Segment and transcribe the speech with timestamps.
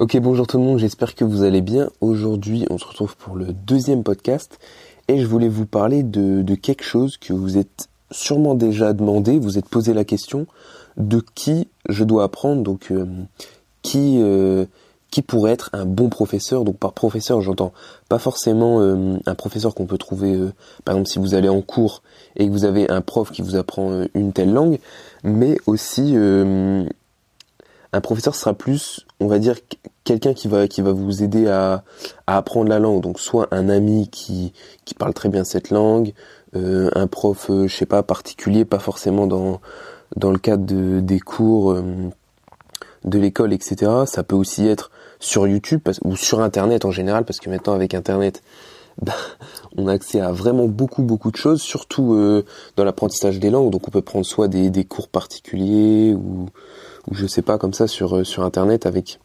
[0.00, 1.90] Ok, bonjour tout le monde, j'espère que vous allez bien.
[2.00, 4.58] Aujourd'hui, on se retrouve pour le deuxième podcast
[5.08, 9.58] et je voulais vous parler de, quelque chose que vous êtes sûrement déjà demandé, vous
[9.58, 10.46] êtes posé la question
[10.96, 13.04] de qui je dois apprendre, donc euh,
[13.82, 14.64] qui euh,
[15.10, 16.64] qui pourrait être un bon professeur.
[16.64, 17.74] Donc par professeur, j'entends
[18.08, 20.34] pas forcément euh, un professeur qu'on peut trouver,
[20.86, 22.02] par exemple si vous allez en cours
[22.36, 24.78] et que vous avez un prof qui vous apprend une telle langue,
[25.24, 26.16] mais aussi
[27.92, 29.56] un professeur sera plus, on va dire,
[30.04, 31.84] quelqu'un qui va qui va vous aider à,
[32.26, 33.02] à, apprendre la langue.
[33.02, 34.52] Donc soit un ami qui
[34.84, 36.12] qui parle très bien cette langue,
[36.56, 39.60] euh, un prof, euh, je sais pas, particulier, pas forcément dans
[40.16, 41.82] dans le cadre de, des cours euh,
[43.04, 43.90] de l'école, etc.
[44.06, 47.94] Ça peut aussi être sur YouTube ou sur Internet en général, parce que maintenant avec
[47.94, 48.42] Internet,
[49.02, 49.14] bah,
[49.76, 52.42] on a accès à vraiment beaucoup beaucoup de choses, surtout
[52.76, 53.70] dans l'apprentissage des langues.
[53.70, 56.46] Donc on peut prendre soit des, des cours particuliers ou
[57.08, 59.20] ou je sais pas comme ça sur euh, sur internet avec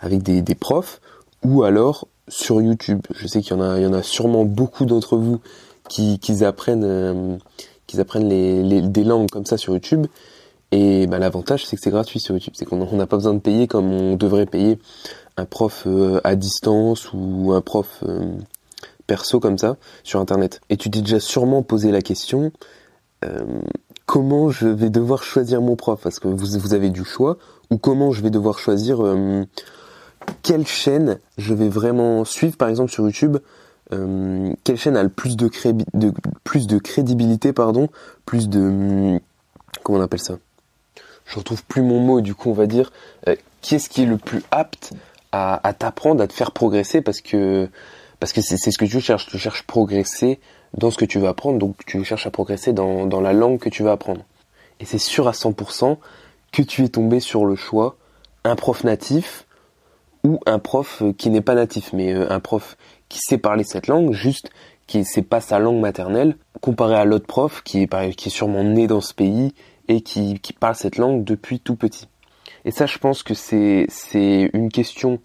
[0.00, 1.00] avec des, des profs
[1.44, 3.00] ou alors sur YouTube.
[3.14, 5.40] Je sais qu'il y en a il y en a sûrement beaucoup d'entre vous
[5.88, 7.36] qui qui apprennent euh,
[7.86, 10.06] qui apprennent les, les, des langues comme ça sur YouTube.
[10.72, 13.40] Et bah, l'avantage c'est que c'est gratuit sur YouTube, c'est qu'on n'a pas besoin de
[13.40, 14.78] payer comme on devrait payer
[15.36, 18.02] un prof euh, à distance ou un prof
[19.06, 20.60] perso comme ça sur internet.
[20.70, 22.52] Et tu t'es déjà sûrement posé la question
[24.06, 26.00] comment je vais devoir choisir mon prof?
[26.02, 27.38] Parce que vous, avez du choix.
[27.70, 29.44] Ou comment je vais devoir choisir euh,
[30.42, 32.56] quelle chaîne je vais vraiment suivre?
[32.56, 33.38] Par exemple sur YouTube
[33.92, 35.50] euh, quelle chaîne a le plus de,
[36.42, 37.88] plus de crédibilité pardon?
[38.24, 39.20] Plus de
[39.82, 40.38] comment on appelle ça?
[41.26, 42.92] Je retrouve plus mon mot du coup on va dire
[43.28, 44.92] euh, qui est-ce qui est le plus apte
[45.32, 47.00] à t'apprendre à te faire progresser?
[47.00, 47.68] Parce que
[48.24, 50.40] parce que c'est ce que tu cherches tu cherches progresser
[50.72, 53.58] dans ce que tu veux apprendre, donc tu cherches à progresser dans, dans la langue
[53.58, 54.22] que tu vas apprendre.
[54.80, 55.98] Et c'est sûr à 100%
[56.50, 57.98] que tu es tombé sur le choix
[58.44, 59.44] un prof natif
[60.24, 62.78] ou un prof qui n'est pas natif, mais euh, un prof
[63.10, 64.48] qui sait parler cette langue, juste
[64.86, 68.64] qui c'est pas sa langue maternelle, comparé à l'autre prof qui est, qui est sûrement
[68.64, 69.52] né dans ce pays
[69.88, 72.08] et qui, qui parle cette langue depuis tout petit.
[72.64, 73.86] Et ça, je pense que c'est
[74.54, 75.20] une question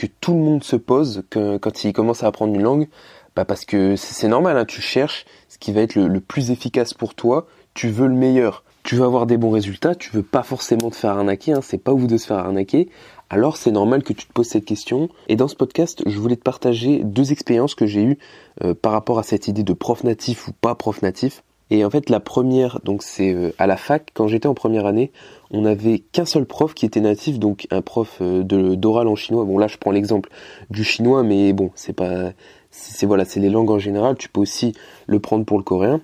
[0.00, 2.88] que tout le monde se pose quand il commence à apprendre une langue,
[3.36, 6.94] bah parce que c'est normal, hein, tu cherches ce qui va être le, plus efficace
[6.94, 10.42] pour toi, tu veux le meilleur, tu veux avoir des bons résultats, tu veux pas
[10.42, 12.88] forcément te faire arnaquer, hein, c'est pas vous de se faire arnaquer,
[13.28, 15.10] alors c'est normal que tu te poses cette question.
[15.28, 18.18] Et dans ce podcast, je voulais te partager deux expériences que j'ai eues
[18.64, 21.42] euh, par rapport à cette idée de prof natif ou pas prof natif.
[21.70, 24.86] Et en fait, la première, donc c'est euh, à la fac, quand j'étais en première
[24.86, 25.12] année,
[25.50, 29.44] on n'avait qu'un seul prof qui était natif, donc un prof euh, d'oral en chinois.
[29.44, 30.30] Bon là, je prends l'exemple
[30.68, 32.32] du chinois, mais bon, c'est pas
[32.70, 34.74] c'est voilà, c'est les langues en général, tu peux aussi
[35.06, 36.00] le prendre pour le coréen.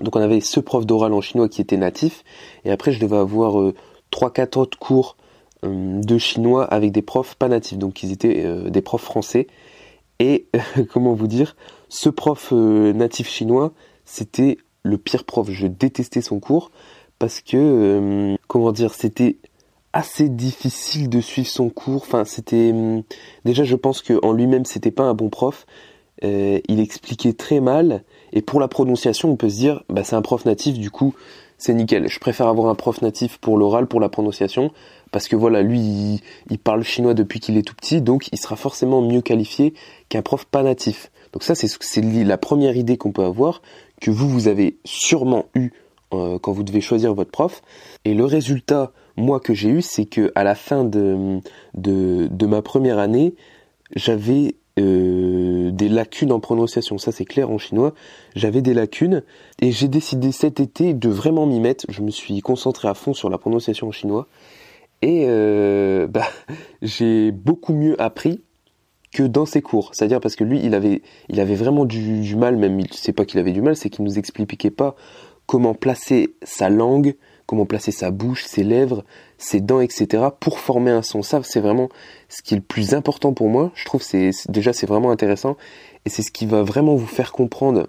[0.00, 2.24] Donc on avait ce prof d'oral en chinois qui était natif,
[2.64, 3.74] et après je devais avoir euh,
[4.10, 5.16] trois 4 quatre autres cours
[5.64, 9.46] euh, de chinois avec des profs pas natifs, donc ils étaient euh, des profs français.
[10.18, 10.46] Et
[10.92, 11.56] comment vous dire,
[11.88, 13.72] ce prof natif chinois,
[14.04, 15.50] c'était le pire prof.
[15.50, 16.70] Je détestais son cours
[17.18, 19.36] parce que comment dire, c'était
[19.92, 22.02] assez difficile de suivre son cours.
[22.02, 23.02] Enfin, c'était hum,
[23.44, 25.66] déjà, je pense que en lui-même, c'était pas un bon prof.
[26.24, 28.04] Euh, il expliquait très mal.
[28.32, 31.14] Et pour la prononciation, on peut se dire, bah, c'est un prof natif, du coup,
[31.58, 32.08] c'est nickel.
[32.08, 34.70] Je préfère avoir un prof natif pour l'oral, pour la prononciation,
[35.10, 38.56] parce que voilà, lui, il, parle chinois depuis qu'il est tout petit, donc il sera
[38.56, 39.74] forcément mieux qualifié
[40.08, 41.10] qu'un prof pas natif.
[41.32, 43.62] Donc ça, c'est la première idée qu'on peut avoir,
[44.02, 45.70] que vous, vous avez sûrement eu
[46.12, 47.62] euh, quand vous devez choisir votre prof.
[48.04, 51.40] Et le résultat moi que j'ai eu, c'est que à la fin de,
[51.74, 53.34] de, ma première année,
[53.94, 56.98] j'avais euh, des lacunes en prononciation.
[56.98, 57.94] Ça c'est clair en chinois.
[58.34, 59.22] J'avais des lacunes
[59.60, 61.84] et j'ai décidé cet été de vraiment m'y mettre.
[61.88, 64.26] Je me suis concentré à fond sur la prononciation en chinois
[65.00, 66.26] et euh, bah,
[66.80, 68.42] j'ai beaucoup mieux appris
[69.12, 69.90] que dans ses cours.
[69.92, 73.12] C'est-à-dire parce que lui, il avait, il avait vraiment du, du mal, même il sait
[73.12, 74.96] pas qu'il avait du mal, c'est qu'il nous expliquait pas
[75.46, 77.14] comment placer sa langue,
[77.46, 79.04] comment placer sa bouche, ses lèvres,
[79.38, 80.24] ses dents, etc.
[80.40, 81.22] pour former un son.
[81.22, 81.88] Ça, c'est vraiment
[82.28, 83.70] ce qui est le plus important pour moi.
[83.74, 85.56] Je trouve c'est déjà c'est vraiment intéressant
[86.06, 87.88] et c'est ce qui va vraiment vous faire comprendre.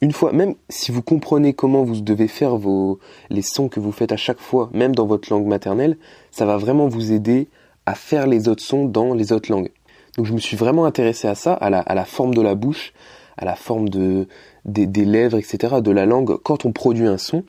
[0.00, 2.98] Une fois, même si vous comprenez comment vous devez faire vos
[3.28, 5.96] les sons que vous faites à chaque fois, même dans votre langue maternelle,
[6.30, 7.48] ça va vraiment vous aider
[7.86, 9.70] à faire les autres sons dans les autres langues.
[10.16, 12.92] Donc je me suis vraiment intéressé à ça, à la, forme de la bouche,
[13.36, 14.26] à la forme de,
[14.64, 17.44] des, lèvres, etc., de la langue quand on produit un son.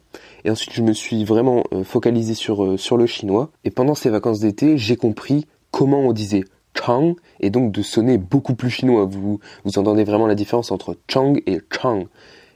[0.45, 3.49] Et ensuite, je me suis vraiment euh, focalisé sur, euh, sur le chinois.
[3.63, 6.43] Et pendant ces vacances d'été, j'ai compris comment on disait
[6.73, 9.05] Chang, et donc de sonner beaucoup plus chinois.
[9.05, 12.05] Vous, vous entendez vraiment la différence entre Chang et Chang.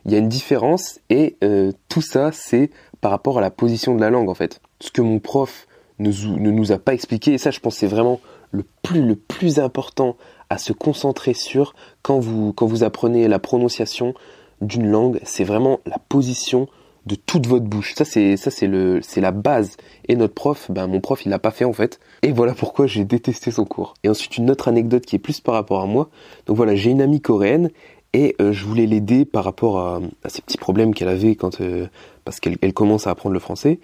[0.06, 2.70] Il y a une différence, et euh, tout ça, c'est
[3.02, 4.62] par rapport à la position de la langue, en fait.
[4.80, 5.68] Ce que mon prof
[6.00, 6.12] ne,
[6.52, 8.20] nous a pas expliqué, et ça, je pense, c'est vraiment
[8.52, 10.16] le plus le plus important
[10.50, 14.14] à se concentrer sur quand vous quand vous apprenez la prononciation
[14.62, 16.68] d'une langue, c'est vraiment la position
[17.06, 17.94] de toute votre bouche.
[17.96, 19.78] Ça c'est ça c'est le c'est la base.
[20.08, 22.00] Et notre prof, ben mon prof il l'a pas fait en fait.
[22.22, 23.94] Et voilà pourquoi j'ai détesté son cours.
[24.04, 26.10] Et ensuite une autre anecdote qui est plus par rapport à moi.
[26.46, 27.70] Donc voilà, j'ai une amie coréenne
[28.14, 31.88] et euh, je voulais l'aider par rapport à, ces petits problèmes qu'elle avait quand euh,
[32.24, 33.80] parce qu'elle elle commence à apprendre le français.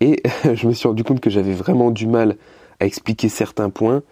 [0.00, 0.22] Et
[0.54, 2.36] je me suis rendu compte que j'avais vraiment du mal
[2.82, 4.02] à expliquer certains points,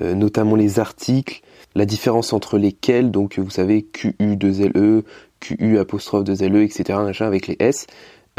[0.00, 1.42] euh, notamment les articles,
[1.74, 5.04] la différence entre lesquels, donc vous savez QU 2 LE,
[5.40, 6.98] QU apostrophe 2 LE, etc.
[7.20, 7.86] avec les S,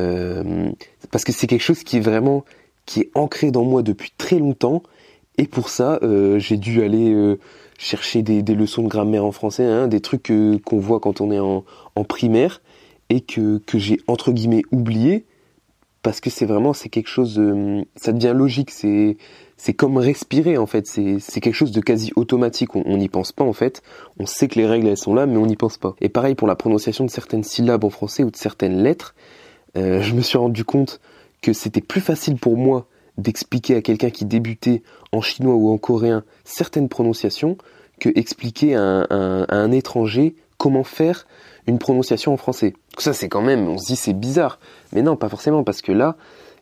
[0.01, 0.71] euh,
[1.11, 2.43] parce que c'est quelque chose qui est vraiment
[2.87, 4.81] qui est ancré dans moi depuis très longtemps,
[5.37, 7.37] et pour ça euh, j'ai dû aller
[7.77, 10.31] chercher des, leçons de grammaire en français, hein, des trucs
[10.65, 11.63] qu'on voit quand on est en,
[11.95, 12.61] en primaire
[13.09, 15.25] et que, que j'ai entre guillemets oublié
[16.05, 17.41] parce que c'est vraiment c'est quelque chose
[17.95, 19.17] ça devient logique c'est
[19.57, 20.85] c'est comme respirer en fait.
[20.85, 22.75] C'est c'est quelque chose de quasi automatique.
[22.75, 23.81] On n'y pense pas en fait.
[24.19, 25.95] On sait que les règles elles sont là mais on n'y pense pas.
[26.01, 29.15] Et pareil pour la prononciation de certaines syllabes en français ou de certaines lettres
[29.77, 31.01] euh, je me suis rendu compte
[31.41, 32.85] que c'était plus facile pour moi
[33.17, 37.57] d'expliquer à quelqu'un qui débutait en chinois ou en coréen certaines prononciations
[37.99, 41.27] que expliquer à un étranger comment faire
[41.67, 42.73] une prononciation en français.
[42.97, 44.59] Ça c'est quand même, on se dit c'est bizarre,
[44.93, 46.15] mais non, pas forcément, parce que là,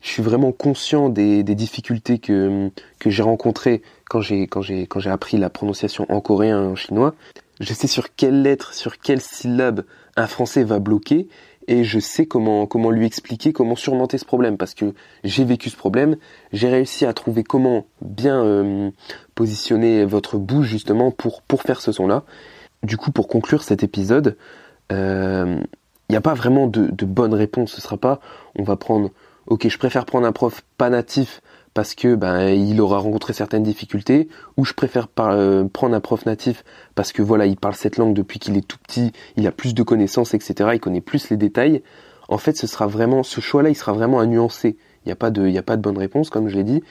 [0.04, 2.70] je suis vraiment conscient des, difficultés que,
[3.00, 6.68] que j'ai rencontrées quand j'ai quand j'ai quand j'ai appris la prononciation en coréen et
[6.68, 7.16] en chinois.
[7.60, 9.86] Je sais sur quelle lettre, sur quelle syllabe
[10.18, 11.28] un français va bloquer
[11.68, 14.94] et je sais comment comment lui expliquer comment surmonter ce problème parce que
[15.24, 16.18] j'ai vécu ce problème,
[16.52, 18.92] j'ai réussi à trouver comment bien euh,
[19.36, 22.24] positionner votre bouche justement pour pour faire ce son là.
[22.84, 24.38] Du coup, pour conclure cet épisode,
[24.90, 25.62] il euh,
[26.10, 27.74] n'y a pas vraiment de, bonne réponse.
[27.74, 28.20] Ce sera pas,
[28.56, 29.10] on va prendre,
[29.48, 31.42] ok, je préfère prendre un prof pas natif
[31.74, 34.28] parce que ben il aura rencontré certaines difficultés,
[34.58, 36.64] ou je préfère euh, prendre un prof natif
[36.94, 39.74] parce que voilà, il parle cette langue depuis qu'il est tout petit, il a plus
[39.74, 40.70] de connaissances, etc.
[40.74, 41.82] Il connaît plus les détails.
[42.28, 44.78] En fait, ce sera vraiment, ce choix-là, il sera vraiment à nuancer.
[45.04, 46.84] Il n'y a pas de, il a bonne réponse, comme je l'ai dit.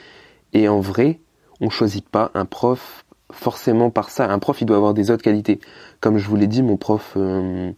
[0.53, 1.19] Et en vrai,
[1.61, 4.31] on choisit pas un prof forcément par ça.
[4.31, 5.59] Un prof, il doit avoir des autres qualités.
[5.99, 7.71] Comme je vous l'ai dit, mon prof, euh,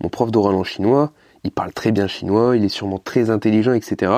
[0.00, 1.12] mon prof d'oral en chinois,
[1.44, 4.12] il parle très bien chinois, il est sûrement très intelligent, etc.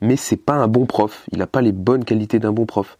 [0.00, 1.24] Mais c'est pas un bon prof.
[1.32, 2.98] Il n'a pas les bonnes qualités d'un bon prof.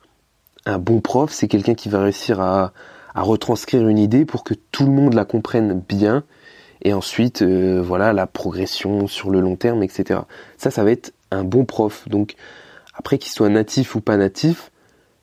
[0.66, 2.72] Un bon prof, c'est quelqu'un qui va réussir à,
[3.14, 6.24] retranscrire une idée pour que tout le monde la comprenne bien.
[6.82, 10.20] Et ensuite, euh, voilà, la progression sur le long terme, etc.
[10.56, 12.08] Ça, ça va être un bon prof.
[12.08, 12.36] Donc,
[12.94, 14.70] après qu'il soit natif ou pas natif,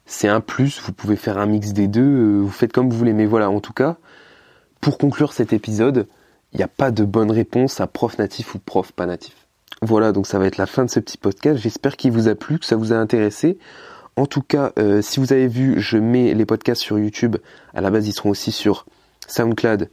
[0.05, 2.97] c'est un plus, vous pouvez faire un mix des deux, euh, vous faites comme vous
[2.97, 3.13] voulez.
[3.13, 3.97] Mais voilà, en tout cas,
[4.81, 6.07] pour conclure cet épisode,
[6.53, 9.35] il n'y a pas de bonne réponse à prof natif ou prof pas natif.
[9.81, 11.59] Voilà, donc ça va être la fin de ce petit podcast.
[11.61, 13.57] J'espère qu'il vous a plu, que ça vous a intéressé.
[14.15, 17.37] En tout cas, euh, si vous avez vu, je mets les podcasts sur YouTube.
[17.73, 18.85] À la base, ils seront aussi sur
[19.27, 19.89] SoundCloud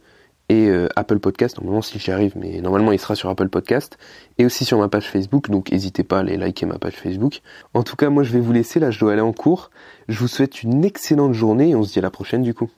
[0.49, 1.57] et euh, Apple Podcast.
[1.57, 3.97] Normalement, si j'y arrive, mais normalement, il sera sur Apple Podcast
[4.37, 5.49] et aussi sur ma page Facebook.
[5.49, 7.41] Donc, n'hésitez pas à aller liker ma page Facebook.
[7.73, 8.79] En tout cas, moi, je vais vous laisser.
[8.79, 9.71] Là, je dois aller en cours.
[10.07, 12.69] Je vous souhaite une excellente journée et on se dit à la prochaine du coup.